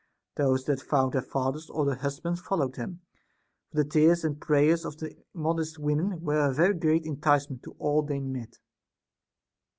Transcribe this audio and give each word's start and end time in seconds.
Those 0.35 0.63
that 0.63 0.81
found 0.81 1.13
their 1.13 1.21
fathers 1.21 1.69
or 1.69 1.85
their 1.85 1.93
husbands 1.97 2.41
followed 2.41 2.73
them; 2.73 3.01
for 3.69 3.83
the 3.83 3.85
tears 3.87 4.23
and 4.23 4.41
prayers 4.41 4.83
of 4.83 4.97
the 4.97 5.15
modest 5.31 5.77
women 5.77 6.21
were 6.21 6.49
a 6.49 6.51
very 6.51 6.73
great 6.73 7.05
incitement 7.05 7.61
to 7.61 7.75
all 7.77 8.01
they 8.01 8.19
met. 8.19 8.57